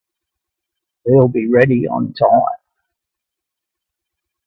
He'll 1.05 1.27
be 1.27 1.47
ready 1.47 1.87
on 1.87 2.11
time. 2.13 2.57